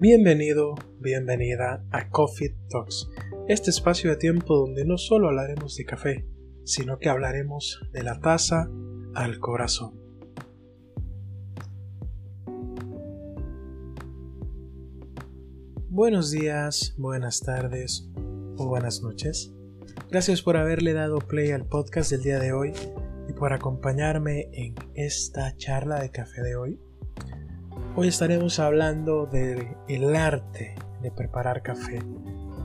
Bienvenido, 0.00 0.76
bienvenida 1.00 1.84
a 1.90 2.08
Coffee 2.08 2.54
Talks, 2.70 3.10
este 3.48 3.70
espacio 3.70 4.10
de 4.10 4.16
tiempo 4.16 4.56
donde 4.56 4.84
no 4.84 4.96
solo 4.96 5.26
hablaremos 5.26 5.74
de 5.74 5.84
café, 5.84 6.24
sino 6.62 7.00
que 7.00 7.08
hablaremos 7.08 7.80
de 7.90 8.04
la 8.04 8.20
taza 8.20 8.70
al 9.16 9.40
corazón. 9.40 10.00
Buenos 15.88 16.30
días, 16.30 16.94
buenas 16.96 17.40
tardes 17.40 18.08
o 18.56 18.68
buenas 18.68 19.02
noches. 19.02 19.52
Gracias 20.08 20.42
por 20.42 20.56
haberle 20.56 20.92
dado 20.92 21.18
play 21.18 21.50
al 21.50 21.66
podcast 21.66 22.12
del 22.12 22.22
día 22.22 22.38
de 22.38 22.52
hoy 22.52 22.72
y 23.28 23.32
por 23.32 23.52
acompañarme 23.52 24.48
en 24.52 24.76
esta 24.94 25.56
charla 25.56 25.98
de 25.98 26.12
café 26.12 26.40
de 26.42 26.54
hoy. 26.54 26.78
Hoy 28.00 28.06
estaremos 28.06 28.60
hablando 28.60 29.26
del 29.26 29.76
el 29.88 30.14
arte 30.14 30.76
de 31.02 31.10
preparar 31.10 31.64
café, 31.64 31.98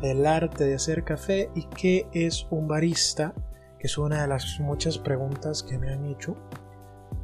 el 0.04 0.28
arte 0.28 0.64
de 0.64 0.76
hacer 0.76 1.04
café 1.04 1.50
y 1.56 1.64
qué 1.70 2.08
es 2.14 2.46
un 2.52 2.68
barista, 2.68 3.34
que 3.80 3.88
es 3.88 3.98
una 3.98 4.22
de 4.22 4.28
las 4.28 4.60
muchas 4.60 5.00
preguntas 5.00 5.64
que 5.64 5.80
me 5.80 5.92
han 5.92 6.06
hecho 6.06 6.38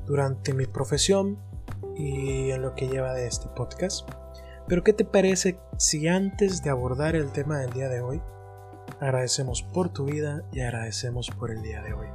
durante 0.08 0.56
mi 0.56 0.66
profesión 0.66 1.38
y 1.96 2.50
en 2.50 2.64
lo 2.64 2.74
que 2.74 2.88
lleva 2.88 3.14
de 3.14 3.28
este 3.28 3.48
podcast. 3.50 4.10
Pero 4.68 4.84
¿qué 4.84 4.94
te 4.94 5.06
parece 5.06 5.60
si 5.78 6.08
antes 6.08 6.64
de 6.64 6.72
abordar 6.72 7.16
el 7.16 7.32
tema 7.32 7.60
del 7.60 7.74
día 7.74 7.90
de 7.90 8.02
hoy, 8.02 8.24
agradecemos 9.00 9.62
por 9.62 9.94
tu 9.94 10.06
vida 10.06 10.42
y 10.52 10.62
agradecemos 10.62 11.30
por 11.30 11.52
el 11.52 11.62
día 11.62 11.84
de 11.84 11.94
hoy? 11.94 12.08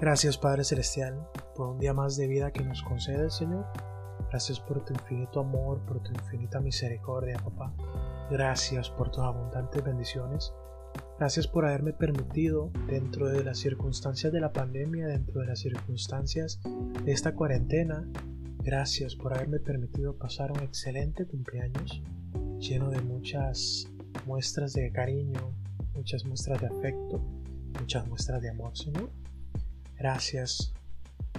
Gracias 0.00 0.38
Padre 0.38 0.64
Celestial 0.64 1.28
por 1.54 1.68
un 1.68 1.78
día 1.78 1.92
más 1.92 2.16
de 2.16 2.26
vida 2.26 2.52
que 2.52 2.64
nos 2.64 2.82
concede 2.82 3.28
Señor 3.28 3.66
Gracias 4.36 4.60
por 4.60 4.84
tu 4.84 4.92
infinito 4.92 5.40
amor, 5.40 5.80
por 5.86 6.02
tu 6.02 6.10
infinita 6.12 6.60
misericordia, 6.60 7.38
papá. 7.38 7.72
Gracias 8.30 8.90
por 8.90 9.10
tus 9.10 9.24
abundantes 9.24 9.82
bendiciones. 9.82 10.52
Gracias 11.18 11.48
por 11.48 11.64
haberme 11.64 11.94
permitido, 11.94 12.70
dentro 12.86 13.30
de 13.30 13.42
las 13.42 13.56
circunstancias 13.56 14.30
de 14.34 14.40
la 14.40 14.52
pandemia, 14.52 15.06
dentro 15.06 15.40
de 15.40 15.46
las 15.46 15.60
circunstancias 15.60 16.60
de 17.02 17.12
esta 17.12 17.34
cuarentena, 17.34 18.06
gracias 18.58 19.16
por 19.16 19.32
haberme 19.32 19.58
permitido 19.58 20.18
pasar 20.18 20.52
un 20.52 20.60
excelente 20.60 21.24
cumpleaños 21.24 22.02
lleno 22.58 22.90
de 22.90 23.00
muchas 23.00 23.88
muestras 24.26 24.74
de 24.74 24.92
cariño, 24.92 25.54
muchas 25.94 26.26
muestras 26.26 26.60
de 26.60 26.66
afecto, 26.66 27.22
muchas 27.80 28.06
muestras 28.06 28.42
de 28.42 28.50
amor, 28.50 28.76
Señor. 28.76 29.10
Gracias 29.96 30.74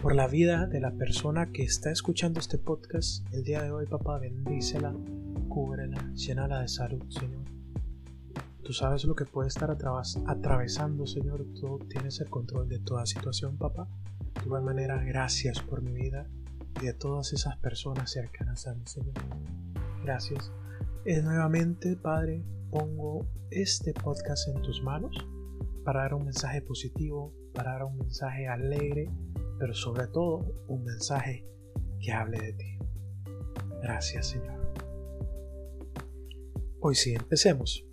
por 0.02 0.16
la 0.16 0.28
vida 0.28 0.68
de 0.68 0.80
la 0.80 0.92
persona 0.92 1.52
que 1.52 1.64
está 1.64 1.92
escuchando 1.92 2.40
este 2.40 2.58
podcast 2.58 3.26
el 3.34 3.44
día 3.44 3.64
de 3.64 3.72
hoy, 3.72 3.88
papá. 3.88 4.20
Bendícela, 4.20 4.94
cúbrela, 5.50 6.12
llénala 6.14 6.62
de 6.62 6.68
salud, 6.68 7.04
Señor. 7.10 7.44
Tú 8.64 8.74
sabes 8.74 9.06
lo 9.06 9.16
que 9.16 9.26
puede 9.26 9.48
estar 9.48 9.72
atravesando, 9.72 11.08
Señor. 11.08 11.46
Tú 11.60 11.80
tienes 11.90 12.20
el 12.20 12.30
control 12.30 12.70
de 12.70 12.80
toda 12.80 13.06
situación, 13.06 13.58
papá. 13.58 13.88
De 14.36 14.46
igual 14.46 14.64
manera, 14.64 15.02
gracias 15.04 15.62
por 15.62 15.82
mi 15.82 15.94
vida 15.94 16.28
y 16.82 16.86
de 16.86 16.94
todas 16.94 17.34
esas 17.34 17.58
personas 17.58 18.12
cercanas 18.12 18.68
a 18.68 18.76
mí, 18.76 18.84
Señor. 18.86 19.14
Gracias. 20.04 20.52
Eh, 21.06 21.22
nuevamente, 21.22 21.96
Padre, 21.96 22.44
pongo 22.70 23.26
este 23.50 23.94
podcast 23.94 24.48
en 24.50 24.62
tus 24.62 24.84
manos 24.84 25.16
para 25.84 26.02
dar 26.02 26.14
un 26.14 26.26
mensaje 26.26 26.62
positivo, 26.62 27.34
para 27.54 27.74
dar 27.74 27.86
un 27.86 27.98
mensaje 27.98 28.48
alegre 28.48 29.10
pero 29.60 29.74
sobre 29.74 30.08
todo 30.08 30.46
un 30.68 30.84
mensaje 30.84 31.46
que 32.00 32.12
hable 32.12 32.40
de 32.40 32.54
ti. 32.54 32.78
Gracias 33.82 34.28
Señor. 34.28 34.58
Hoy 36.80 36.96
sí, 36.96 37.14
empecemos. 37.14 37.84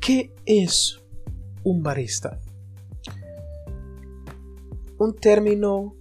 ¿Qué 0.00 0.34
es 0.46 1.00
un 1.64 1.82
barista? 1.82 2.40
Un 4.98 5.14
término 5.14 5.96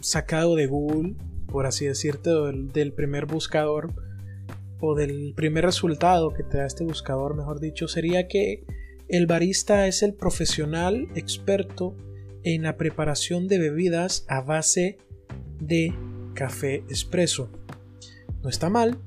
sacado 0.00 0.56
de 0.56 0.66
Google, 0.66 1.14
por 1.46 1.66
así 1.66 1.86
decirte, 1.86 2.30
del, 2.30 2.72
del 2.72 2.92
primer 2.92 3.26
buscador 3.26 3.92
o 4.80 4.94
del 4.94 5.34
primer 5.36 5.64
resultado 5.64 6.32
que 6.32 6.42
te 6.42 6.58
da 6.58 6.66
este 6.66 6.84
buscador, 6.84 7.36
mejor 7.36 7.60
dicho, 7.60 7.86
sería 7.86 8.28
que 8.28 8.64
el 9.08 9.26
barista 9.26 9.86
es 9.86 10.02
el 10.02 10.14
profesional 10.14 11.08
experto 11.14 11.96
en 12.44 12.62
la 12.62 12.76
preparación 12.76 13.48
de 13.48 13.58
bebidas 13.58 14.24
a 14.28 14.40
base 14.40 14.98
de 15.60 15.94
café 16.34 16.76
expreso. 16.88 17.50
No 18.42 18.48
está 18.48 18.70
mal, 18.70 18.98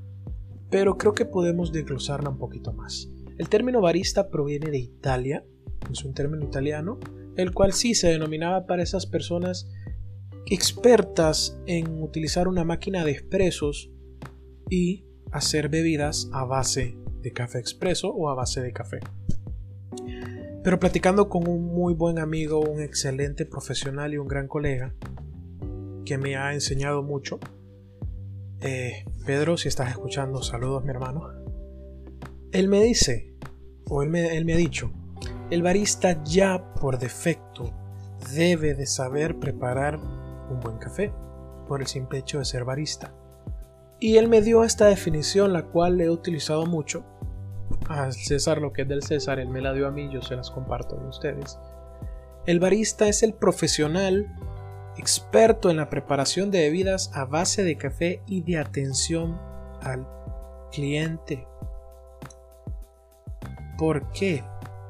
pero 0.69 0.97
creo 0.97 1.13
que 1.13 1.25
podemos 1.25 1.71
desglosarla 1.71 2.29
un 2.29 2.37
poquito 2.37 2.73
más. 2.73 3.09
El 3.37 3.49
término 3.49 3.81
barista 3.81 4.29
proviene 4.29 4.69
de 4.69 4.77
Italia, 4.77 5.43
es 5.91 6.03
un 6.05 6.13
término 6.13 6.45
italiano, 6.45 6.99
el 7.35 7.53
cual 7.53 7.73
sí 7.73 7.95
se 7.95 8.09
denominaba 8.09 8.65
para 8.65 8.83
esas 8.83 9.05
personas 9.05 9.69
expertas 10.45 11.59
en 11.65 12.01
utilizar 12.01 12.47
una 12.47 12.63
máquina 12.63 13.03
de 13.03 13.11
expresos 13.11 13.91
y 14.69 15.05
hacer 15.31 15.69
bebidas 15.69 16.29
a 16.31 16.45
base 16.45 16.95
de 17.21 17.31
café 17.31 17.59
expreso 17.59 18.09
o 18.09 18.29
a 18.29 18.35
base 18.35 18.61
de 18.61 18.71
café. 18.71 18.99
Pero 20.63 20.79
platicando 20.79 21.27
con 21.27 21.47
un 21.47 21.65
muy 21.65 21.93
buen 21.93 22.19
amigo, 22.19 22.59
un 22.61 22.81
excelente 22.81 23.45
profesional 23.45 24.13
y 24.13 24.17
un 24.17 24.27
gran 24.27 24.47
colega, 24.47 24.93
que 26.05 26.17
me 26.17 26.37
ha 26.37 26.53
enseñado 26.53 27.03
mucho, 27.03 27.39
eh, 28.61 29.03
Pedro, 29.25 29.57
si 29.57 29.67
estás 29.67 29.89
escuchando, 29.89 30.41
saludos 30.41 30.85
mi 30.85 30.91
hermano, 30.91 31.29
él 32.53 32.69
me 32.69 32.81
dice, 32.81 33.35
o 33.89 34.03
él 34.03 34.09
me, 34.09 34.37
él 34.37 34.45
me 34.45 34.53
ha 34.53 34.57
dicho, 34.57 34.91
el 35.49 35.61
barista 35.61 36.23
ya 36.23 36.73
por 36.75 36.97
defecto 36.97 37.73
debe 38.33 38.73
de 38.73 38.85
saber 38.85 39.39
preparar 39.39 39.97
un 39.97 40.59
buen 40.61 40.77
café, 40.77 41.11
por 41.67 41.81
el 41.81 41.87
simple 41.87 42.19
hecho 42.19 42.39
de 42.39 42.45
ser 42.45 42.63
barista. 42.63 43.13
Y 43.99 44.17
él 44.17 44.29
me 44.29 44.41
dio 44.41 44.63
esta 44.63 44.85
definición, 44.85 45.51
la 45.51 45.63
cual 45.63 45.99
he 45.99 46.09
utilizado 46.09 46.65
mucho, 46.65 47.03
al 47.89 48.13
César 48.13 48.59
lo 48.59 48.73
que 48.73 48.83
es 48.83 48.87
del 48.87 49.03
César, 49.03 49.39
él 49.39 49.49
me 49.49 49.61
la 49.61 49.73
dio 49.73 49.87
a 49.87 49.91
mí, 49.91 50.09
yo 50.11 50.21
se 50.21 50.35
las 50.35 50.51
comparto 50.51 50.97
a 50.97 51.07
ustedes. 51.07 51.59
El 52.45 52.59
barista 52.59 53.07
es 53.07 53.23
el 53.23 53.33
profesional 53.33 54.27
experto 54.97 55.69
en 55.69 55.77
la 55.77 55.89
preparación 55.89 56.51
de 56.51 56.59
bebidas 56.59 57.11
a 57.13 57.25
base 57.25 57.63
de 57.63 57.77
café 57.77 58.21
y 58.27 58.41
de 58.41 58.57
atención 58.57 59.39
al 59.81 60.07
cliente. 60.71 61.47
¿Por 63.77 64.11
qué? 64.11 64.43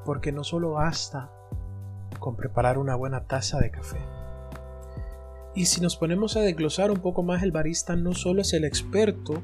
Porque 0.05 0.31
no 0.31 0.43
solo 0.43 0.71
basta 0.71 1.29
con 2.19 2.35
preparar 2.35 2.77
una 2.77 2.95
buena 2.95 3.25
taza 3.25 3.59
de 3.59 3.71
café. 3.71 3.99
Y 5.55 5.65
si 5.65 5.81
nos 5.81 5.95
ponemos 5.95 6.35
a 6.35 6.41
desglosar 6.41 6.89
un 6.89 6.99
poco 6.99 7.21
más, 7.21 7.43
el 7.43 7.51
barista 7.51 7.95
no 7.95 8.13
solo 8.13 8.41
es 8.41 8.53
el 8.53 8.65
experto 8.65 9.41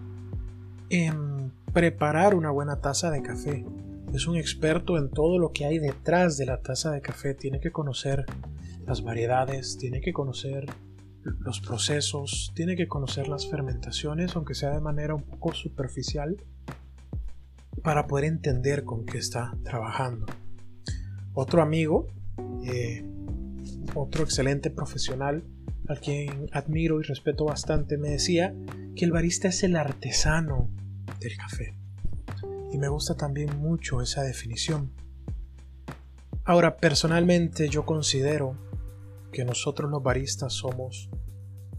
en 0.90 1.29
preparar 1.74 2.36
una 2.36 2.52
buena 2.52 2.82
taza 2.82 3.12
de 3.12 3.22
café. 3.22 3.66
Es 4.14 4.28
un 4.28 4.38
experto 4.38 4.98
en 4.98 5.10
todo 5.10 5.38
lo 5.38 5.52
que 5.52 5.66
hay 5.66 5.78
detrás 5.80 6.38
de 6.38 6.46
la 6.46 6.62
taza 6.62 6.92
de 6.92 7.02
café. 7.02 7.34
Tiene 7.34 7.60
que 7.60 7.72
conocer 7.72 8.26
las 8.86 9.04
variedades, 9.04 9.78
tiene 9.78 10.02
que 10.02 10.14
conocer 10.14 10.66
los 11.24 11.60
procesos, 11.60 12.52
tiene 12.56 12.76
que 12.76 12.88
conocer 12.88 13.28
las 13.28 13.48
fermentaciones, 13.48 14.36
aunque 14.36 14.56
sea 14.56 14.72
de 14.72 14.82
manera 14.82 15.14
un 15.14 15.24
poco 15.24 15.54
superficial, 15.54 16.38
para 17.84 18.08
poder 18.08 18.26
entender 18.26 18.84
con 18.84 19.06
qué 19.06 19.20
está 19.20 19.56
trabajando. 19.64 20.26
Otro 21.34 21.62
amigo, 21.62 22.08
eh, 22.66 23.06
otro 23.94 24.24
excelente 24.24 24.72
profesional, 24.72 25.44
al 25.88 26.00
quien 26.00 26.50
admiro 26.52 27.00
y 27.00 27.04
respeto 27.04 27.46
bastante, 27.46 27.98
me 27.98 28.10
decía 28.10 28.54
que 28.96 29.06
el 29.06 29.12
barista 29.12 29.48
es 29.48 29.64
el 29.64 29.76
artesano 29.76 30.70
del 31.20 31.36
café. 31.38 31.76
Y 32.72 32.78
me 32.78 32.88
gusta 32.88 33.16
también 33.16 33.60
mucho 33.60 34.02
esa 34.02 34.24
definición. 34.24 34.92
Ahora, 36.44 36.78
personalmente 36.78 37.70
yo 37.70 37.86
considero 37.86 38.56
que 39.32 39.46
nosotros 39.46 39.90
los 39.92 40.02
baristas 40.02 40.54
somos 40.54 41.10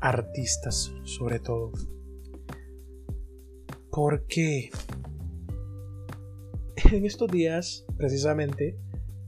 artistas 0.01 0.93
sobre 1.05 1.39
todo. 1.41 1.73
Porque 3.91 4.71
en 6.93 7.05
estos 7.05 7.31
días, 7.31 7.85
precisamente, 7.97 8.79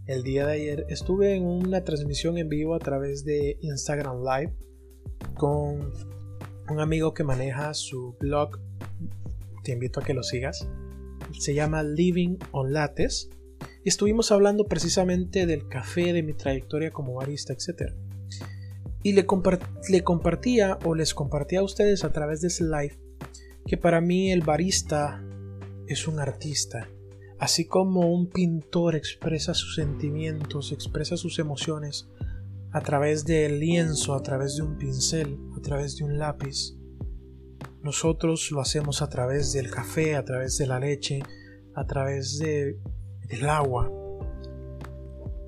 el 0.06 0.22
día 0.22 0.46
de 0.46 0.52
ayer, 0.52 0.86
estuve 0.88 1.34
en 1.34 1.44
una 1.44 1.84
transmisión 1.84 2.38
en 2.38 2.48
vivo 2.48 2.74
a 2.74 2.78
través 2.78 3.24
de 3.24 3.58
Instagram 3.60 4.22
Live 4.22 4.54
con 5.34 5.92
un 6.68 6.80
amigo 6.80 7.14
que 7.14 7.24
maneja 7.24 7.74
su 7.74 8.16
blog 8.18 8.58
te 9.62 9.72
invito 9.72 10.00
a 10.00 10.04
que 10.04 10.14
lo 10.14 10.22
sigas. 10.22 10.68
Se 11.38 11.54
llama 11.54 11.82
Living 11.82 12.36
on 12.50 12.72
Lattes 12.72 13.30
estuvimos 13.84 14.30
hablando 14.30 14.64
precisamente 14.64 15.46
del 15.46 15.68
café, 15.68 16.12
de 16.12 16.22
mi 16.22 16.34
trayectoria 16.34 16.90
como 16.90 17.14
barista, 17.14 17.52
etc. 17.52 17.92
Y 19.02 19.12
le, 19.12 19.26
le 19.88 20.04
compartía 20.04 20.78
o 20.84 20.94
les 20.94 21.14
compartía 21.14 21.60
a 21.60 21.64
ustedes 21.64 22.04
a 22.04 22.12
través 22.12 22.40
de 22.40 22.48
ese 22.48 22.64
live 22.64 22.98
que 23.66 23.76
para 23.76 24.00
mí 24.00 24.32
el 24.32 24.42
barista 24.42 25.22
es 25.86 26.06
un 26.06 26.18
artista. 26.18 26.88
Así 27.38 27.66
como 27.66 28.12
un 28.12 28.28
pintor 28.28 28.94
expresa 28.94 29.54
sus 29.54 29.74
sentimientos, 29.74 30.72
expresa 30.72 31.16
sus 31.16 31.38
emociones 31.38 32.08
a 32.70 32.80
través 32.80 33.24
del 33.24 33.58
lienzo, 33.58 34.14
a 34.14 34.22
través 34.22 34.56
de 34.56 34.62
un 34.62 34.78
pincel, 34.78 35.38
a 35.56 35.60
través 35.60 35.96
de 35.96 36.04
un 36.04 36.18
lápiz, 36.18 36.76
nosotros 37.82 38.50
lo 38.52 38.60
hacemos 38.60 39.02
a 39.02 39.08
través 39.08 39.52
del 39.52 39.70
café, 39.70 40.16
a 40.16 40.24
través 40.24 40.58
de 40.58 40.66
la 40.66 40.78
leche, 40.78 41.20
a 41.74 41.86
través 41.86 42.38
de, 42.38 42.78
del 43.28 43.48
agua. 43.48 43.90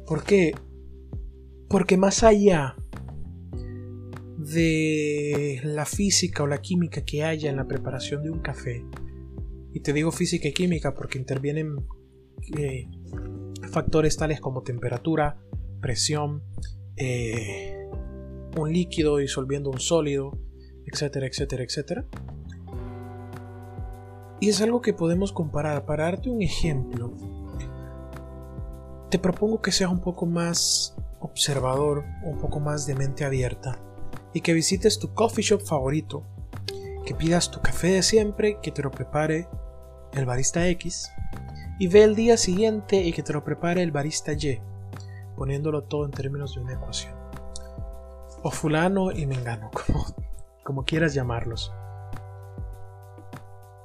¿Por 0.06 0.24
qué? 0.24 0.54
Porque 1.68 1.96
más 1.96 2.22
allá 2.22 2.76
de 4.36 5.60
la 5.64 5.86
física 5.86 6.42
o 6.42 6.46
la 6.46 6.60
química 6.60 7.04
que 7.04 7.24
haya 7.24 7.50
en 7.50 7.56
la 7.56 7.66
preparación 7.66 8.22
de 8.22 8.30
un 8.30 8.40
café, 8.40 8.84
y 9.72 9.80
te 9.80 9.92
digo 9.92 10.12
física 10.12 10.48
y 10.48 10.52
química 10.52 10.94
porque 10.94 11.18
intervienen 11.18 11.76
eh, 12.56 12.86
factores 13.70 14.16
tales 14.16 14.40
como 14.40 14.62
temperatura, 14.62 15.38
presión, 15.80 16.42
eh, 16.96 17.76
un 18.56 18.72
líquido 18.72 19.16
disolviendo 19.16 19.70
un 19.70 19.80
sólido, 19.80 20.38
etcétera, 20.86 21.26
etcétera, 21.26 21.62
etcétera. 21.62 22.04
Y 24.40 24.48
es 24.48 24.60
algo 24.60 24.80
que 24.82 24.92
podemos 24.92 25.32
comparar. 25.32 25.86
Para 25.86 26.04
darte 26.04 26.30
un 26.30 26.42
ejemplo, 26.42 27.12
te 29.10 29.18
propongo 29.18 29.62
que 29.62 29.72
seas 29.72 29.90
un 29.90 30.00
poco 30.00 30.26
más 30.26 30.96
observador, 31.20 32.04
un 32.24 32.38
poco 32.38 32.60
más 32.60 32.86
de 32.86 32.94
mente 32.94 33.24
abierta 33.24 33.78
y 34.32 34.40
que 34.40 34.52
visites 34.52 34.98
tu 34.98 35.14
coffee 35.14 35.44
shop 35.44 35.62
favorito, 35.62 36.24
que 37.06 37.14
pidas 37.14 37.50
tu 37.50 37.60
café 37.60 37.88
de 37.88 38.02
siempre, 38.02 38.58
que 38.60 38.72
te 38.72 38.82
lo 38.82 38.90
prepare 38.90 39.48
el 40.12 40.26
barista 40.26 40.66
X 40.68 41.10
y 41.78 41.88
ve 41.88 42.02
el 42.02 42.14
día 42.14 42.36
siguiente 42.36 43.02
y 43.02 43.12
que 43.12 43.22
te 43.22 43.32
lo 43.32 43.44
prepare 43.44 43.82
el 43.82 43.92
barista 43.92 44.32
Y, 44.32 44.60
poniéndolo 45.36 45.84
todo 45.84 46.04
en 46.04 46.10
términos 46.10 46.54
de 46.54 46.60
una 46.60 46.74
ecuación. 46.74 47.14
O 48.42 48.50
fulano 48.50 49.10
y 49.12 49.26
mengano, 49.26 49.70
como, 49.86 50.04
como 50.64 50.84
quieras 50.84 51.14
llamarlos. 51.14 51.72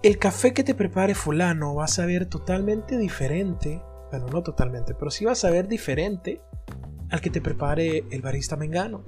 El 0.02 0.18
café 0.18 0.54
que 0.54 0.64
te 0.64 0.74
prepare 0.74 1.14
fulano 1.14 1.76
va 1.76 1.84
a 1.84 1.90
saber 1.90 2.26
totalmente 2.26 2.98
diferente, 2.98 3.82
bueno, 4.10 4.28
no 4.28 4.42
totalmente, 4.42 4.96
pero 4.96 5.12
sí 5.12 5.26
va 5.26 5.34
a 5.34 5.36
saber 5.36 5.68
diferente 5.68 6.42
al 7.12 7.20
que 7.20 7.30
te 7.30 7.42
prepare 7.42 8.06
el 8.10 8.22
barista 8.22 8.56
mengano. 8.56 9.04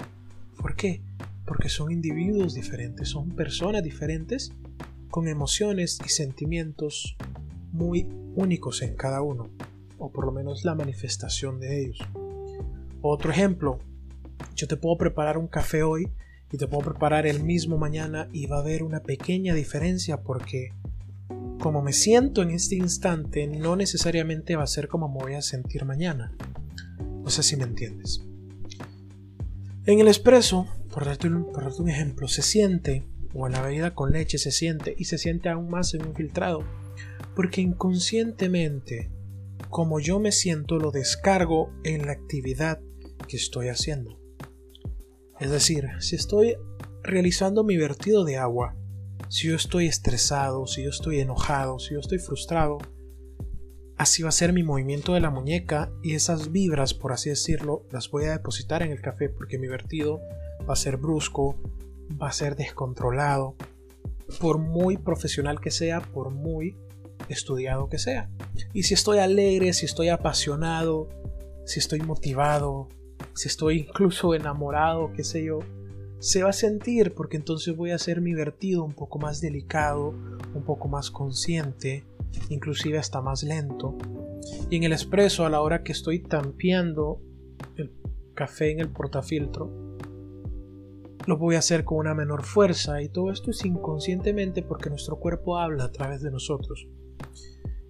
¿Por 0.58 0.76
qué? 0.76 1.02
Porque 1.46 1.70
son 1.70 1.92
individuos 1.92 2.54
diferentes, 2.54 3.08
son 3.08 3.30
personas 3.30 3.84
diferentes 3.84 4.52
con 5.10 5.30
emociones 5.30 5.98
y 6.06 6.10
sentimientos 6.10 7.16
muy 7.72 8.08
únicos 8.36 8.82
en 8.82 8.96
cada 8.96 9.22
uno, 9.22 9.50
o 9.98 10.12
por 10.12 10.26
lo 10.26 10.34
menos 10.34 10.66
la 10.66 10.76
manifestación 10.76 11.60
de 11.60 11.84
ellos. 11.84 12.00
Otro 13.02 13.32
ejemplo, 13.32 13.80
yo 14.56 14.68
te 14.68 14.76
puedo 14.76 14.98
preparar 14.98 15.38
un 15.38 15.48
café 15.48 15.84
hoy 15.84 16.12
y 16.51 16.57
te 16.57 16.68
puedo 16.68 16.92
preparar 16.92 17.25
el 17.25 17.44
mismo 17.44 17.77
mañana 17.77 18.27
y 18.31 18.45
va 18.45 18.57
a 18.57 18.62
haber 18.62 18.83
una 18.83 19.01
pequeña 19.01 19.53
diferencia 19.53 20.21
porque 20.21 20.74
como 21.59 21.81
me 21.81 21.94
siento 21.94 22.42
en 22.42 22.51
este 22.51 22.75
instante 22.75 23.48
no 23.48 23.75
necesariamente 23.75 24.56
va 24.56 24.63
a 24.63 24.68
ser 24.68 24.88
como 24.88 25.07
me 25.07 25.19
voy 25.19 25.33
a 25.36 25.42
sentir 25.42 25.86
mañana. 25.86 26.36
No 27.24 27.30
sé 27.30 27.44
si 27.44 27.56
me 27.56 27.63
entiendes. 27.63 28.21
En 29.86 30.00
el 30.00 30.07
expreso, 30.07 30.68
por 30.92 31.03
por 31.03 31.63
darte 31.63 31.81
un 31.81 31.89
ejemplo, 31.89 32.27
se 32.27 32.42
siente, 32.42 33.03
o 33.33 33.48
en 33.48 33.53
la 33.53 33.62
bebida 33.62 33.95
con 33.95 34.12
leche 34.12 34.38
se 34.38 34.51
siente, 34.51 34.94
y 34.98 35.06
se 35.06 35.18
siente 35.18 35.50
aún 35.50 35.69
más 35.69 35.94
en 35.94 36.06
un 36.06 36.15
filtrado, 36.15 36.63
porque 37.36 37.62
inconscientemente, 37.62 39.09
como 39.69 40.00
yo 40.00 40.19
me 40.19 40.31
siento, 40.31 40.77
lo 40.77 40.92
descargo 40.92 41.71
en 41.83 42.06
la 42.06 42.12
actividad 42.12 42.80
que 43.27 43.38
estoy 43.38 43.69
haciendo. 43.69 44.21
Es 45.42 45.50
decir, 45.50 45.90
si 45.98 46.16
estoy 46.16 46.56
realizando 47.02 47.64
mi 47.64 47.76
vertido 47.76 48.24
de 48.24 48.38
agua, 48.38 48.76
si 49.28 49.48
yo 49.48 49.56
estoy 49.56 49.88
estresado, 49.88 50.68
si 50.68 50.84
yo 50.84 50.92
estoy 50.92 51.20
enojado, 51.20 51.80
si 51.80 51.96
yo 51.96 52.00
estoy 52.00 52.20
frustrado, 52.20 52.78
así 53.98 54.22
va 54.22 54.30
a 54.30 54.34
ser 54.34 54.54
mi 54.54 54.62
movimiento 54.62 55.16
de 55.16 55.20
la 55.20 55.32
muñeca 55.32 55.92
y 56.04 56.14
esas 56.14 56.52
vibras, 56.52 56.94
por 56.94 57.12
así 57.12 57.32
decirlo, 57.32 57.88
las 57.90 58.12
voy 58.12 58.26
a 58.26 58.34
depositar 58.34 58.84
en 58.84 58.92
el 58.92 59.02
café 59.02 59.30
porque 59.30 59.58
mi 59.58 59.68
vertido 59.68 60.22
va 60.70 60.74
a 60.74 60.76
ser 60.76 60.98
brusco, 60.98 61.56
va 62.22 62.28
a 62.28 62.34
ser 62.34 62.56
descontrolado, 62.56 63.56
por 64.40 64.60
muy 64.60 64.98
profesional 64.98 65.60
que 65.60 65.72
sea, 65.72 66.02
por 66.02 66.30
muy 66.30 66.78
estudiado 67.30 67.90
que 67.90 67.98
sea. 67.98 68.30
Y 68.74 68.84
si 68.84 68.94
estoy 68.94 69.18
alegre, 69.18 69.74
si 69.74 69.88
estoy 69.88 70.10
apasionado, 70.10 71.10
si 71.66 71.80
estoy 71.80 72.02
motivado, 72.02 72.90
si 73.33 73.48
estoy 73.48 73.80
incluso 73.80 74.33
enamorado, 74.33 75.12
qué 75.13 75.24
sé 75.24 75.44
yo, 75.44 75.60
se 76.19 76.44
va 76.44 76.50
a 76.50 76.54
sentir 76.54 77.13
porque 77.13 77.38
entonces 77.38 77.75
voy 77.75 77.92
a 77.92 77.95
hacer 77.95 78.22
mi 78.22 78.33
vertido 78.33 78.83
un 78.83 78.94
poco 78.94 79.18
más 79.18 79.42
delicado, 79.42 80.13
un 80.54 80.63
poco 80.63 80.88
más 80.88 81.10
consciente, 81.10 82.06
inclusive 82.50 82.98
hasta 82.98 83.22
más 83.22 83.44
lento. 83.44 83.98
Y 84.69 84.75
en 84.75 84.83
el 84.83 84.94
expreso, 84.94 85.45
a 85.45 85.50
la 85.50 85.62
hora 85.62 85.83
que 85.83 85.92
estoy 85.92 86.19
tampeando 86.19 87.19
el 87.75 87.92
café 88.33 88.72
en 88.72 88.80
el 88.80 88.89
portafiltro, 88.89 89.98
lo 91.25 91.38
voy 91.38 91.56
a 91.56 91.60
hacer 91.60 91.84
con 91.84 92.00
una 92.00 92.13
menor 92.13 92.44
fuerza 92.44 93.01
y 93.01 93.10
todo 93.10 93.31
esto 93.31 93.51
es 93.51 93.63
inconscientemente 93.66 94.63
porque 94.63 94.89
nuestro 94.89 95.18
cuerpo 95.18 95.57
habla 95.57 95.86
a 95.86 95.92
través 95.92 96.22
de 96.22 96.31
nosotros. 96.31 96.88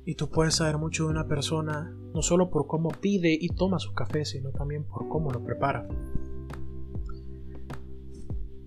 Y 0.05 0.15
tú 0.15 0.29
puedes 0.29 0.55
saber 0.55 0.77
mucho 0.77 1.05
de 1.05 1.11
una 1.11 1.27
persona 1.27 1.95
no 2.13 2.21
solo 2.21 2.49
por 2.49 2.67
cómo 2.67 2.89
pide 2.89 3.37
y 3.39 3.49
toma 3.49 3.79
su 3.79 3.93
café, 3.93 4.25
sino 4.25 4.51
también 4.51 4.83
por 4.83 5.07
cómo 5.07 5.31
lo 5.31 5.43
prepara. 5.43 5.87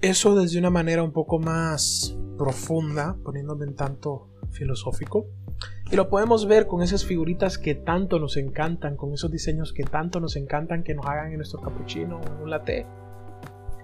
Eso 0.01 0.37
desde 0.37 0.59
una 0.59 0.71
manera 0.71 1.03
un 1.03 1.13
poco 1.13 1.39
más 1.39 2.17
profunda, 2.37 3.17
poniéndome 3.25 3.65
en 3.65 3.75
tanto 3.75 4.29
filosófico. 4.51 5.27
Y 5.91 5.97
lo 5.97 6.09
podemos 6.09 6.47
ver 6.47 6.67
con 6.67 6.83
esas 6.83 7.05
figuritas 7.05 7.59
que 7.59 7.75
tanto 7.75 8.19
nos 8.19 8.37
encantan, 8.37 8.97
con 8.97 9.13
esos 9.13 9.31
diseños 9.31 9.73
que 9.73 9.85
tanto 9.85 10.21
nos 10.21 10.37
encantan 10.37 10.83
que 10.83 10.95
nos 10.95 11.07
hagan 11.07 11.31
en 11.31 11.37
nuestro 11.39 11.61
capuchino 11.61 12.21
o 12.21 12.27
en 12.27 12.43
un 12.43 12.51
latte. 12.51 12.87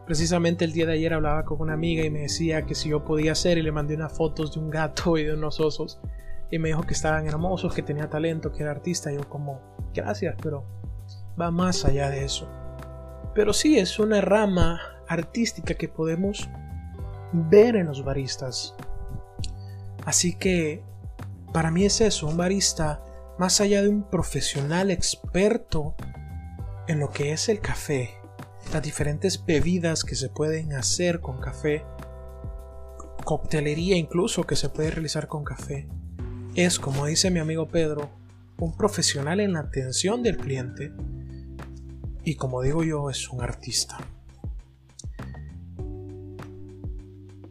Precisamente 0.07 0.65
el 0.65 0.73
día 0.73 0.87
de 0.87 0.95
ayer 0.95 1.15
hablaba 1.15 1.45
con 1.45 1.61
una 1.61 1.75
amiga 1.75 2.05
y 2.05 2.11
me 2.11 2.21
decía 2.21 2.63
que 2.63 2.75
si 2.75 2.89
yo 2.89 3.05
podía 3.05 3.33
hacer 3.33 3.59
y 3.59 3.63
le 3.63 3.71
mandé 3.71 3.95
unas 3.95 4.13
fotos 4.13 4.55
de 4.55 4.61
un 4.61 4.71
gato 4.71 5.17
y 5.17 5.25
de 5.25 5.35
unos 5.35 5.61
osos 5.61 6.01
y 6.50 6.59
me 6.59 6.69
dijo 6.69 6.83
que 6.83 6.95
estaban 6.95 7.26
hermosos, 7.26 7.75
que 7.75 7.83
tenía 7.83 8.11
talento, 8.11 8.52
que 8.52 8.62
era 8.62 8.73
artista. 8.73 9.12
Y 9.12 9.16
yo 9.16 9.28
como, 9.28 9.61
gracias, 9.95 10.35
pero 10.42 10.64
va 11.40 11.50
más 11.50 11.85
allá 11.85 12.11
de 12.11 12.25
eso. 12.25 12.49
Pero 13.35 13.52
sí, 13.52 13.78
es 13.78 13.99
una 13.99 14.21
rama 14.21 14.80
artística 15.09 15.75
que 15.75 15.88
podemos 15.88 16.49
ver 17.33 17.76
en 17.76 17.87
los 17.87 18.04
baristas. 18.04 18.75
Así 20.04 20.35
que 20.35 20.83
para 21.52 21.71
mí 21.71 21.85
es 21.85 22.00
eso, 22.00 22.28
un 22.28 22.37
barista, 22.37 23.02
más 23.38 23.61
allá 23.61 23.83
de 23.83 23.88
un 23.88 24.02
profesional 24.02 24.90
experto 24.90 25.95
en 26.87 27.00
lo 27.00 27.11
que 27.11 27.33
es 27.33 27.49
el 27.49 27.61
café, 27.61 28.11
las 28.73 28.83
diferentes 28.83 29.45
bebidas 29.45 30.04
que 30.04 30.14
se 30.14 30.28
pueden 30.28 30.73
hacer 30.75 31.21
con 31.21 31.40
café, 31.40 31.85
coctelería 33.25 33.97
incluso 33.97 34.45
que 34.45 34.57
se 34.57 34.69
puede 34.69 34.90
realizar 34.90 35.26
con 35.26 35.45
café, 35.45 35.88
es, 36.54 36.78
como 36.78 37.07
dice 37.07 37.30
mi 37.30 37.38
amigo 37.38 37.69
Pedro, 37.69 38.11
un 38.59 38.76
profesional 38.76 39.40
en 39.40 39.54
la 39.54 39.61
atención 39.61 40.23
del 40.23 40.37
cliente 40.37 40.92
y 42.25 42.35
como 42.35 42.62
digo 42.62 42.85
yo, 42.85 43.11
es 43.11 43.28
un 43.30 43.42
artista. 43.42 43.97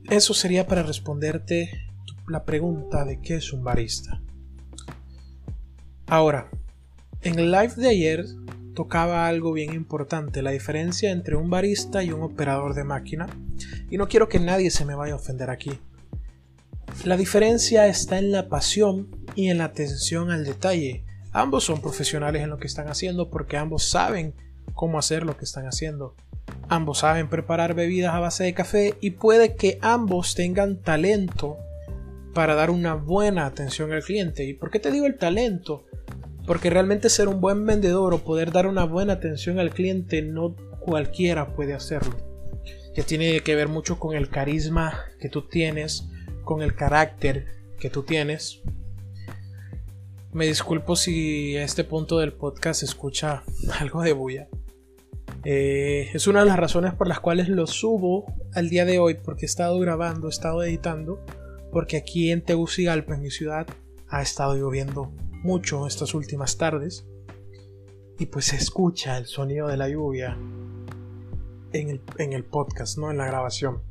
Eso 0.09 0.33
sería 0.33 0.67
para 0.67 0.83
responderte 0.83 1.69
la 2.27 2.43
pregunta 2.45 3.05
de 3.05 3.19
qué 3.21 3.35
es 3.35 3.53
un 3.53 3.63
barista. 3.63 4.21
Ahora, 6.07 6.49
en 7.21 7.37
el 7.37 7.51
live 7.51 7.73
de 7.75 7.89
ayer 7.89 8.25
tocaba 8.73 9.27
algo 9.27 9.51
bien 9.51 9.73
importante, 9.73 10.41
la 10.41 10.51
diferencia 10.51 11.11
entre 11.11 11.35
un 11.35 11.49
barista 11.49 12.03
y 12.03 12.11
un 12.11 12.23
operador 12.23 12.73
de 12.73 12.83
máquina, 12.83 13.27
y 13.89 13.97
no 13.97 14.07
quiero 14.07 14.29
que 14.29 14.39
nadie 14.39 14.71
se 14.71 14.85
me 14.85 14.95
vaya 14.95 15.13
a 15.13 15.17
ofender 15.17 15.49
aquí. 15.49 15.71
La 17.05 17.17
diferencia 17.17 17.88
está 17.88 18.19
en 18.19 18.31
la 18.31 18.50
pasión 18.50 19.10
y 19.36 19.50
en 19.50 19.60
la 19.60 19.65
atención 19.65 20.31
al 20.31 20.43
detalle. 20.43 21.05
Ambos 21.31 21.63
son 21.63 21.81
profesionales 21.81 22.41
en 22.41 22.50
lo 22.50 22.58
que 22.58 22.67
están 22.67 22.88
haciendo 22.88 23.29
porque 23.29 23.58
ambos 23.58 23.89
saben 23.89 24.34
cómo 24.74 25.00
hacer 25.00 25.24
lo 25.24 25.38
que 25.38 25.46
están 25.46 25.65
haciendo. 25.65 26.15
Ambos 26.67 27.00
saben 27.00 27.29
preparar 27.29 27.74
bebidas 27.74 28.13
a 28.13 28.19
base 28.19 28.43
de 28.43 28.53
café 28.53 28.96
y 29.01 29.12
puede 29.12 29.55
que 29.55 29.79
ambos 29.81 30.36
tengan 30.36 30.81
talento 30.81 31.58
para 32.34 32.55
dar 32.55 32.69
una 32.69 32.93
buena 32.93 33.46
atención 33.46 33.91
al 33.91 34.03
cliente. 34.03 34.46
¿Y 34.46 34.53
por 34.53 34.72
qué 34.72 34.79
te 34.79 34.91
digo 34.91 35.05
el 35.05 35.17
talento? 35.17 35.86
Porque 36.46 36.69
realmente 36.69 37.10
ser 37.10 37.27
un 37.27 37.41
buen 37.41 37.65
vendedor 37.65 38.13
o 38.13 38.24
poder 38.24 38.51
dar 38.51 38.67
una 38.67 38.86
buena 38.86 39.13
atención 39.13 39.60
al 39.60 39.72
cliente 39.72 40.22
no 40.22 40.55
cualquiera 40.79 41.53
puede 41.55 41.74
hacerlo. 41.74 42.17
Que 42.96 43.03
tiene 43.03 43.39
que 43.41 43.55
ver 43.55 43.67
mucho 43.67 44.00
con 44.00 44.15
el 44.15 44.29
carisma 44.29 45.05
que 45.19 45.29
tú 45.29 45.48
tienes, 45.48 46.08
con 46.49 46.63
el 46.63 46.73
carácter 46.73 47.45
que 47.79 47.91
tú 47.91 48.01
tienes. 48.01 48.63
Me 50.31 50.47
disculpo 50.47 50.95
si 50.95 51.55
a 51.55 51.63
este 51.63 51.83
punto 51.83 52.17
del 52.17 52.33
podcast 52.33 52.79
se 52.79 52.87
escucha 52.87 53.43
algo 53.79 54.01
de 54.01 54.13
bulla. 54.13 54.47
Eh, 55.45 56.09
es 56.11 56.25
una 56.25 56.39
de 56.39 56.47
las 56.47 56.57
razones 56.57 56.95
por 56.95 57.07
las 57.07 57.19
cuales 57.19 57.49
lo 57.49 57.67
subo 57.67 58.25
al 58.55 58.67
día 58.69 58.85
de 58.85 58.97
hoy, 58.97 59.13
porque 59.13 59.45
he 59.45 59.45
estado 59.45 59.77
grabando, 59.77 60.25
he 60.25 60.31
estado 60.31 60.63
editando, 60.63 61.23
porque 61.71 61.97
aquí 61.97 62.31
en 62.31 62.41
Tegucigalpa, 62.43 63.13
en 63.13 63.21
mi 63.21 63.29
ciudad, 63.29 63.67
ha 64.07 64.23
estado 64.23 64.55
lloviendo 64.55 65.11
mucho 65.43 65.85
estas 65.85 66.15
últimas 66.15 66.57
tardes. 66.57 67.05
Y 68.17 68.25
pues 68.25 68.45
se 68.45 68.55
escucha 68.55 69.19
el 69.19 69.27
sonido 69.27 69.67
de 69.67 69.77
la 69.77 69.87
lluvia 69.87 70.35
en 71.73 71.89
el, 71.91 72.01
en 72.17 72.33
el 72.33 72.43
podcast, 72.43 72.97
¿no? 72.97 73.11
En 73.11 73.17
la 73.17 73.27
grabación. 73.27 73.83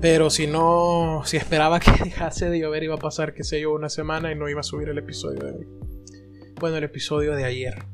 Pero 0.00 0.30
si 0.30 0.46
no, 0.46 1.22
si 1.24 1.36
esperaba 1.36 1.80
que 1.80 1.90
dejase 2.04 2.48
de 2.48 2.60
llover, 2.60 2.84
iba 2.84 2.94
a 2.94 2.98
pasar, 2.98 3.34
que 3.34 3.42
sé 3.42 3.60
yo, 3.60 3.72
una 3.72 3.88
semana 3.88 4.30
y 4.30 4.36
no 4.36 4.48
iba 4.48 4.60
a 4.60 4.64
subir 4.64 4.88
el 4.88 4.98
episodio 4.98 5.44
de 5.44 5.52
hoy. 5.52 5.68
Bueno, 6.60 6.76
el 6.76 6.84
episodio 6.84 7.34
de 7.34 7.44
ayer. 7.44 7.84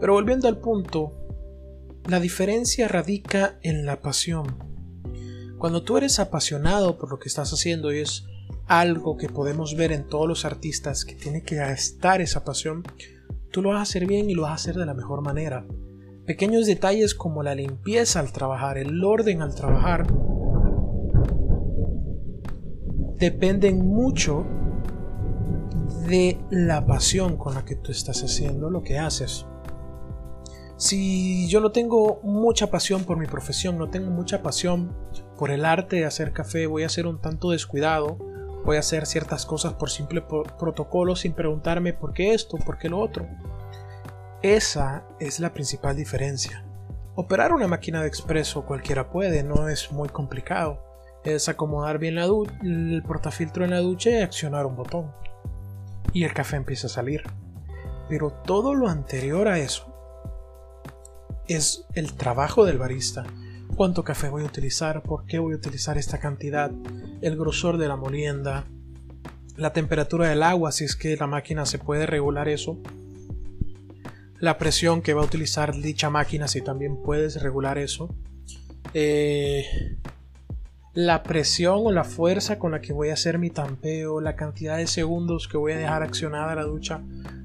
Pero 0.00 0.12
volviendo 0.12 0.48
al 0.48 0.58
punto, 0.58 1.12
la 2.08 2.20
diferencia 2.20 2.88
radica 2.88 3.58
en 3.62 3.86
la 3.86 4.00
pasión. 4.00 4.58
Cuando 5.58 5.82
tú 5.82 5.96
eres 5.96 6.18
apasionado 6.18 6.98
por 6.98 7.10
lo 7.10 7.18
que 7.18 7.28
estás 7.28 7.52
haciendo 7.52 7.92
y 7.92 8.00
es 8.00 8.26
algo 8.66 9.16
que 9.16 9.28
podemos 9.28 9.76
ver 9.76 9.92
en 9.92 10.06
todos 10.06 10.28
los 10.28 10.44
artistas 10.44 11.04
que 11.04 11.14
tiene 11.14 11.42
que 11.42 11.62
estar 11.72 12.20
esa 12.20 12.44
pasión, 12.44 12.82
tú 13.50 13.62
lo 13.62 13.70
vas 13.70 13.78
a 13.78 13.82
hacer 13.82 14.06
bien 14.06 14.28
y 14.28 14.34
lo 14.34 14.42
vas 14.42 14.50
a 14.52 14.54
hacer 14.54 14.76
de 14.76 14.86
la 14.86 14.94
mejor 14.94 15.22
manera. 15.22 15.66
Pequeños 16.26 16.66
detalles 16.66 17.14
como 17.14 17.42
la 17.42 17.54
limpieza 17.54 18.20
al 18.20 18.32
trabajar, 18.32 18.78
el 18.78 19.02
orden 19.02 19.42
al 19.42 19.54
trabajar, 19.54 20.06
dependen 23.18 23.86
mucho 23.86 24.44
de 26.06 26.38
la 26.50 26.86
pasión 26.86 27.36
con 27.36 27.54
la 27.54 27.64
que 27.64 27.76
tú 27.76 27.90
estás 27.90 28.22
haciendo 28.22 28.70
lo 28.70 28.82
que 28.82 28.98
haces. 28.98 29.46
Si 30.76 31.48
yo 31.48 31.60
no 31.60 31.72
tengo 31.72 32.20
mucha 32.22 32.70
pasión 32.70 33.04
por 33.04 33.16
mi 33.16 33.26
profesión, 33.26 33.78
no 33.78 33.88
tengo 33.88 34.10
mucha 34.10 34.42
pasión 34.42 34.94
por 35.38 35.50
el 35.50 35.64
arte 35.64 35.96
de 35.96 36.04
hacer 36.04 36.32
café, 36.32 36.66
voy 36.66 36.82
a 36.82 36.88
ser 36.88 37.06
un 37.06 37.20
tanto 37.20 37.50
descuidado, 37.50 38.18
voy 38.64 38.76
a 38.76 38.80
hacer 38.80 39.06
ciertas 39.06 39.46
cosas 39.46 39.72
por 39.74 39.90
simple 39.90 40.22
protocolo 40.58 41.16
sin 41.16 41.32
preguntarme 41.32 41.94
por 41.94 42.12
qué 42.12 42.34
esto, 42.34 42.58
por 42.58 42.76
qué 42.76 42.90
lo 42.90 42.98
otro. 43.00 43.26
Esa 44.42 45.04
es 45.18 45.40
la 45.40 45.54
principal 45.54 45.96
diferencia. 45.96 46.66
Operar 47.14 47.54
una 47.54 47.66
máquina 47.66 48.02
de 48.02 48.08
expreso 48.08 48.66
cualquiera 48.66 49.10
puede, 49.10 49.42
no 49.42 49.70
es 49.70 49.90
muy 49.92 50.10
complicado. 50.10 50.82
Es 51.26 51.48
acomodar 51.48 51.98
bien 51.98 52.14
la 52.14 52.26
el 52.62 53.02
portafiltro 53.02 53.64
en 53.64 53.70
la 53.70 53.80
ducha 53.80 54.10
y 54.10 54.22
accionar 54.22 54.64
un 54.64 54.76
botón. 54.76 55.10
Y 56.12 56.22
el 56.22 56.32
café 56.32 56.54
empieza 56.54 56.86
a 56.86 56.90
salir. 56.90 57.24
Pero 58.08 58.30
todo 58.30 58.74
lo 58.74 58.88
anterior 58.88 59.48
a 59.48 59.58
eso 59.58 59.92
es 61.48 61.84
el 61.94 62.14
trabajo 62.14 62.64
del 62.64 62.78
barista. 62.78 63.24
¿Cuánto 63.74 64.04
café 64.04 64.28
voy 64.28 64.44
a 64.44 64.46
utilizar? 64.46 65.02
¿Por 65.02 65.26
qué 65.26 65.40
voy 65.40 65.54
a 65.54 65.56
utilizar 65.56 65.98
esta 65.98 66.18
cantidad? 66.18 66.70
El 67.20 67.36
grosor 67.36 67.76
de 67.76 67.88
la 67.88 67.96
molienda. 67.96 68.64
La 69.56 69.72
temperatura 69.72 70.28
del 70.28 70.44
agua, 70.44 70.70
si 70.70 70.84
es 70.84 70.94
que 70.94 71.16
la 71.16 71.26
máquina 71.26 71.66
se 71.66 71.80
puede 71.80 72.06
regular 72.06 72.48
eso. 72.48 72.78
La 74.38 74.58
presión 74.58 75.02
que 75.02 75.12
va 75.12 75.22
a 75.22 75.24
utilizar 75.24 75.74
dicha 75.74 76.08
máquina, 76.08 76.46
si 76.46 76.62
también 76.62 77.02
puedes 77.02 77.42
regular 77.42 77.78
eso. 77.78 78.14
Eh, 78.94 79.64
la 80.96 81.22
presión 81.22 81.82
o 81.84 81.92
la 81.92 82.04
fuerza 82.04 82.58
con 82.58 82.72
la 82.72 82.80
que 82.80 82.94
voy 82.94 83.10
a 83.10 83.12
hacer 83.12 83.38
mi 83.38 83.50
tampeo, 83.50 84.22
la 84.22 84.34
cantidad 84.34 84.78
de 84.78 84.86
segundos 84.86 85.46
que 85.46 85.58
voy 85.58 85.72
a 85.72 85.76
dejar 85.76 86.02
accionada 86.02 86.54
la 86.54 86.62
ducha 86.62 87.02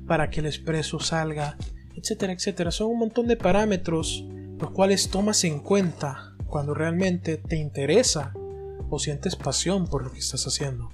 para 0.07 0.29
que 0.29 0.39
el 0.39 0.45
expreso 0.45 1.01
salga, 1.01 1.57
etcétera, 1.93 2.31
etcétera. 2.31 2.71
Son 2.71 2.87
un 2.87 2.99
montón 2.99 3.27
de 3.27 3.35
parámetros 3.35 4.23
los 4.57 4.71
cuales 4.71 5.09
tomas 5.09 5.43
en 5.43 5.59
cuenta 5.59 6.33
cuando 6.47 6.73
realmente 6.73 7.35
te 7.35 7.57
interesa 7.57 8.31
o 8.89 8.99
sientes 8.99 9.35
pasión 9.35 9.85
por 9.85 10.05
lo 10.05 10.13
que 10.13 10.19
estás 10.19 10.47
haciendo. 10.47 10.89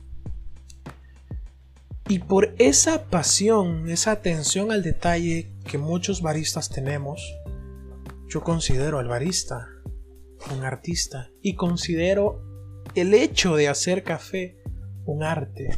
Y 2.09 2.19
por 2.19 2.55
esa 2.57 3.03
pasión, 3.03 3.87
esa 3.87 4.09
atención 4.09 4.71
al 4.71 4.81
detalle 4.81 5.53
que 5.69 5.77
muchos 5.77 6.23
baristas 6.23 6.69
tenemos, 6.69 7.21
yo 8.27 8.41
considero 8.41 8.97
al 8.97 9.07
barista 9.07 9.67
un 10.55 10.63
artista 10.63 11.29
y 11.41 11.55
considero 11.55 12.46
el 12.97 13.13
hecho 13.13 13.55
de 13.55 13.67
hacer 13.67 14.03
café 14.03 14.57
un 15.05 15.23
arte. 15.23 15.77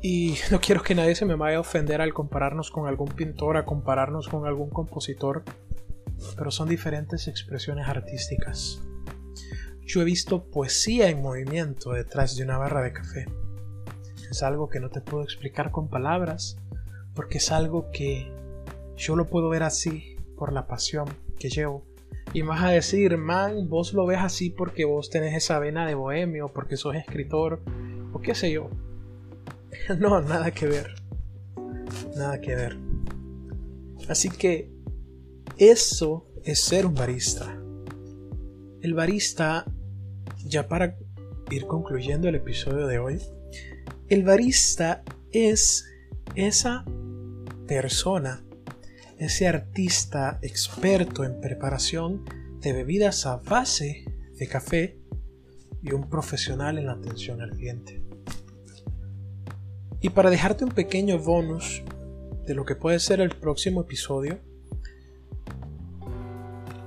Y 0.00 0.36
no 0.50 0.60
quiero 0.60 0.82
que 0.82 0.94
nadie 0.94 1.14
se 1.14 1.26
me 1.26 1.34
vaya 1.34 1.56
a 1.56 1.60
ofender 1.60 2.00
al 2.00 2.14
compararnos 2.14 2.70
con 2.70 2.86
algún 2.86 3.08
pintor, 3.08 3.56
a 3.56 3.64
compararnos 3.64 4.28
con 4.28 4.46
algún 4.46 4.70
compositor, 4.70 5.42
pero 6.36 6.50
son 6.50 6.68
diferentes 6.68 7.28
expresiones 7.28 7.88
artísticas. 7.88 8.80
Yo 9.84 10.02
he 10.02 10.04
visto 10.04 10.44
poesía 10.44 11.08
en 11.08 11.22
movimiento 11.22 11.92
detrás 11.92 12.36
de 12.36 12.44
una 12.44 12.58
barra 12.58 12.82
de 12.82 12.92
café. 12.92 13.26
Es 14.30 14.42
algo 14.42 14.68
que 14.68 14.80
no 14.80 14.90
te 14.90 15.00
puedo 15.00 15.24
explicar 15.24 15.70
con 15.70 15.88
palabras, 15.88 16.58
porque 17.14 17.38
es 17.38 17.50
algo 17.50 17.90
que 17.90 18.30
yo 18.96 19.16
lo 19.16 19.26
puedo 19.26 19.48
ver 19.48 19.62
así 19.62 20.16
por 20.36 20.52
la 20.52 20.66
pasión 20.66 21.06
que 21.38 21.48
llevo. 21.48 21.87
Y 22.34 22.42
más 22.42 22.62
a 22.62 22.68
decir, 22.68 23.16
man, 23.16 23.68
vos 23.68 23.94
lo 23.94 24.06
ves 24.06 24.18
así 24.20 24.50
porque 24.50 24.84
vos 24.84 25.10
tenés 25.10 25.34
esa 25.34 25.58
vena 25.58 25.86
de 25.86 25.94
bohemio, 25.94 26.48
porque 26.48 26.76
sos 26.76 26.94
escritor, 26.94 27.62
o 28.12 28.20
qué 28.20 28.34
sé 28.34 28.52
yo. 28.52 28.70
No, 29.98 30.20
nada 30.20 30.50
que 30.50 30.66
ver. 30.66 30.94
Nada 32.16 32.40
que 32.40 32.54
ver. 32.54 32.76
Así 34.08 34.28
que 34.28 34.70
eso 35.56 36.26
es 36.44 36.60
ser 36.60 36.86
un 36.86 36.94
barista. 36.94 37.58
El 38.80 38.94
barista, 38.94 39.64
ya 40.44 40.68
para 40.68 40.96
ir 41.50 41.66
concluyendo 41.66 42.28
el 42.28 42.34
episodio 42.34 42.86
de 42.86 42.98
hoy, 42.98 43.18
el 44.08 44.24
barista 44.24 45.02
es 45.32 45.86
esa 46.34 46.84
persona, 47.66 48.42
ese 49.18 49.48
artista 49.48 50.38
experto 50.42 51.24
en 51.24 51.40
preparación 51.40 52.24
de 52.60 52.72
bebidas 52.72 53.26
a 53.26 53.36
base 53.36 54.04
de 54.36 54.48
café 54.48 54.98
y 55.82 55.92
un 55.92 56.08
profesional 56.08 56.78
en 56.78 56.86
la 56.86 56.92
atención 56.92 57.40
al 57.40 57.50
cliente. 57.50 58.02
Y 60.00 60.10
para 60.10 60.30
dejarte 60.30 60.64
un 60.64 60.70
pequeño 60.70 61.18
bonus 61.18 61.82
de 62.46 62.54
lo 62.54 62.64
que 62.64 62.76
puede 62.76 63.00
ser 63.00 63.20
el 63.20 63.30
próximo 63.30 63.82
episodio, 63.82 64.38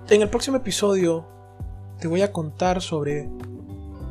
en 0.09 0.21
el 0.21 0.29
próximo 0.29 0.57
episodio 0.57 1.27
te 1.99 2.07
voy 2.07 2.21
a 2.21 2.31
contar 2.31 2.81
sobre 2.81 3.29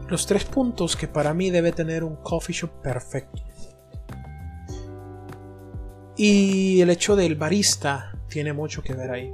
los 0.08 0.26
tres 0.26 0.44
puntos 0.44 0.96
que 0.96 1.08
para 1.08 1.34
mí 1.34 1.50
debe 1.50 1.72
tener 1.72 2.04
un 2.04 2.16
coffee 2.16 2.54
shop 2.54 2.82
perfecto. 2.82 3.49
Y 6.22 6.82
el 6.82 6.90
hecho 6.90 7.16
del 7.16 7.34
barista 7.34 8.12
tiene 8.28 8.52
mucho 8.52 8.82
que 8.82 8.92
ver 8.92 9.10
ahí, 9.10 9.32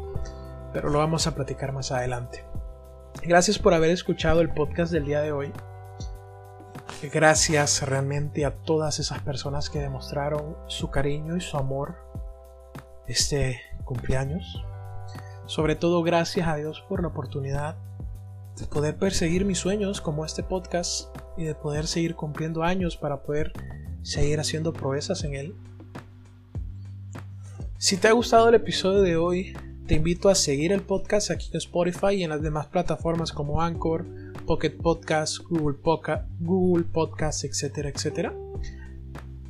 pero 0.72 0.88
lo 0.88 1.00
vamos 1.00 1.26
a 1.26 1.34
platicar 1.34 1.72
más 1.72 1.90
adelante. 1.90 2.44
Gracias 3.24 3.58
por 3.58 3.74
haber 3.74 3.90
escuchado 3.90 4.40
el 4.40 4.54
podcast 4.54 4.92
del 4.92 5.04
día 5.04 5.20
de 5.20 5.32
hoy. 5.32 5.52
Gracias 7.12 7.82
realmente 7.82 8.44
a 8.44 8.54
todas 8.54 9.00
esas 9.00 9.20
personas 9.22 9.68
que 9.68 9.80
demostraron 9.80 10.56
su 10.68 10.88
cariño 10.92 11.36
y 11.36 11.40
su 11.40 11.56
amor 11.56 11.96
este 13.08 13.60
cumpleaños. 13.84 14.64
Sobre 15.46 15.74
todo 15.74 16.04
gracias 16.04 16.46
a 16.46 16.54
Dios 16.54 16.84
por 16.88 17.02
la 17.02 17.08
oportunidad 17.08 17.74
de 18.60 18.66
poder 18.68 18.96
perseguir 18.96 19.44
mis 19.44 19.58
sueños 19.58 20.00
como 20.00 20.24
este 20.24 20.44
podcast 20.44 21.08
y 21.36 21.42
de 21.42 21.56
poder 21.56 21.88
seguir 21.88 22.14
cumpliendo 22.14 22.62
años 22.62 22.96
para 22.96 23.24
poder 23.24 23.52
seguir 24.02 24.38
haciendo 24.38 24.72
proezas 24.72 25.24
en 25.24 25.34
él. 25.34 25.56
Si 27.86 27.98
te 27.98 28.08
ha 28.08 28.12
gustado 28.12 28.48
el 28.48 28.56
episodio 28.56 29.00
de 29.00 29.16
hoy, 29.16 29.56
te 29.86 29.94
invito 29.94 30.28
a 30.28 30.34
seguir 30.34 30.72
el 30.72 30.82
podcast 30.82 31.30
aquí 31.30 31.50
en 31.52 31.58
Spotify 31.58 32.14
y 32.14 32.24
en 32.24 32.30
las 32.30 32.42
demás 32.42 32.66
plataformas 32.66 33.30
como 33.30 33.62
Anchor, 33.62 34.04
Pocket 34.44 34.70
Podcast, 34.70 35.38
Google, 35.48 35.78
Podcast, 35.78 36.28
Google 36.40 36.82
Podcast, 36.82 37.44
etcétera, 37.44 37.90
etcétera. 37.90 38.34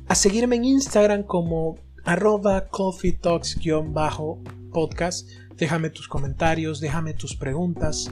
A 0.07 0.13
seguirme 0.13 0.57
en 0.57 0.65
Instagram 0.65 1.23
como 1.23 1.79
arroba 2.03 2.67
coffee 2.67 3.13
talks-podcast. 3.13 5.27
Déjame 5.55 5.89
tus 5.89 6.07
comentarios, 6.07 6.79
déjame 6.79 7.15
tus 7.15 7.35
preguntas. 7.35 8.11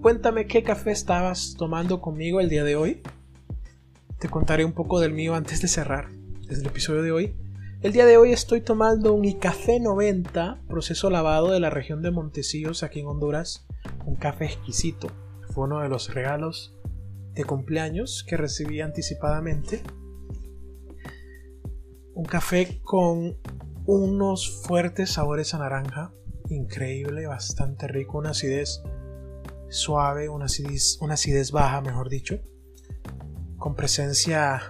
Cuéntame 0.00 0.46
qué 0.46 0.62
café 0.62 0.92
estabas 0.92 1.54
tomando 1.58 2.00
conmigo 2.00 2.40
el 2.40 2.48
día 2.48 2.64
de 2.64 2.76
hoy. 2.76 3.02
Te 4.20 4.30
contaré 4.30 4.64
un 4.64 4.72
poco 4.72 5.00
del 5.00 5.12
mío 5.12 5.34
antes 5.34 5.60
de 5.60 5.68
cerrar 5.68 6.08
desde 6.48 6.62
el 6.62 6.68
episodio 6.68 7.02
de 7.02 7.12
hoy. 7.12 7.45
El 7.82 7.92
día 7.92 8.06
de 8.06 8.16
hoy 8.16 8.32
estoy 8.32 8.62
tomando 8.62 9.12
un 9.12 9.26
Icafé 9.26 9.78
90, 9.80 10.62
proceso 10.66 11.10
lavado 11.10 11.50
de 11.50 11.60
la 11.60 11.68
región 11.68 12.00
de 12.00 12.10
Montecillos 12.10 12.82
aquí 12.82 13.00
en 13.00 13.06
Honduras. 13.06 13.66
Un 14.06 14.16
café 14.16 14.46
exquisito 14.46 15.08
fue 15.50 15.64
uno 15.64 15.80
de 15.80 15.90
los 15.90 16.12
regalos 16.14 16.74
de 17.34 17.44
cumpleaños 17.44 18.24
que 18.26 18.38
recibí 18.38 18.80
anticipadamente. 18.80 19.82
Un 22.14 22.24
café 22.24 22.80
con 22.82 23.36
unos 23.84 24.62
fuertes 24.62 25.10
sabores 25.10 25.52
a 25.52 25.58
naranja, 25.58 26.14
increíble, 26.48 27.26
bastante 27.26 27.88
rico, 27.88 28.16
una 28.16 28.30
acidez 28.30 28.82
suave, 29.68 30.30
una 30.30 30.46
acidez, 30.46 30.96
una 31.02 31.14
acidez 31.14 31.52
baja, 31.52 31.82
mejor 31.82 32.08
dicho, 32.08 32.40
con 33.58 33.74
presencia 33.74 34.62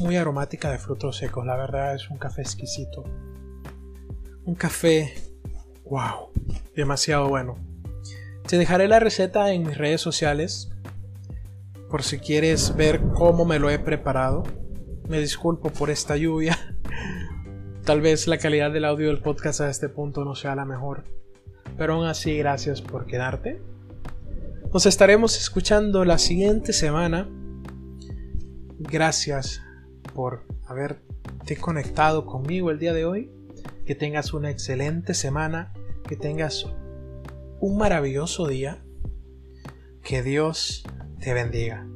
muy 0.00 0.16
aromática 0.16 0.70
de 0.70 0.78
frutos 0.78 1.16
secos. 1.16 1.46
La 1.46 1.56
verdad 1.56 1.94
es 1.94 2.08
un 2.10 2.18
café 2.18 2.42
exquisito. 2.42 3.04
Un 4.44 4.54
café, 4.54 5.14
wow, 5.84 6.30
demasiado 6.74 7.28
bueno. 7.28 7.56
Te 8.46 8.58
dejaré 8.58 8.88
la 8.88 9.00
receta 9.00 9.52
en 9.52 9.66
mis 9.66 9.76
redes 9.76 10.00
sociales 10.00 10.70
por 11.90 12.02
si 12.02 12.18
quieres 12.18 12.76
ver 12.76 13.00
cómo 13.14 13.44
me 13.44 13.58
lo 13.58 13.70
he 13.70 13.78
preparado. 13.78 14.44
Me 15.08 15.18
disculpo 15.18 15.70
por 15.70 15.90
esta 15.90 16.16
lluvia. 16.16 16.56
Tal 17.84 18.00
vez 18.00 18.26
la 18.26 18.38
calidad 18.38 18.70
del 18.70 18.84
audio 18.84 19.08
del 19.08 19.20
podcast 19.20 19.60
a 19.60 19.70
este 19.70 19.88
punto 19.88 20.24
no 20.24 20.34
sea 20.34 20.54
la 20.54 20.64
mejor. 20.64 21.04
Pero 21.76 21.94
aún 21.94 22.06
así, 22.06 22.36
gracias 22.38 22.80
por 22.82 23.06
quedarte. 23.06 23.60
Nos 24.72 24.86
estaremos 24.86 25.36
escuchando 25.38 26.04
la 26.04 26.18
siguiente 26.18 26.72
semana. 26.72 27.28
Gracias 28.78 29.62
por 30.14 30.44
haberte 30.66 31.56
conectado 31.60 32.26
conmigo 32.26 32.70
el 32.70 32.78
día 32.78 32.92
de 32.92 33.04
hoy. 33.04 33.30
Que 33.84 33.94
tengas 33.94 34.32
una 34.32 34.50
excelente 34.50 35.14
semana. 35.14 35.72
Que 36.08 36.16
tengas 36.16 36.66
un 37.60 37.78
maravilloso 37.78 38.46
día. 38.46 38.84
Que 40.02 40.22
Dios 40.22 40.84
te 41.20 41.32
bendiga. 41.34 41.86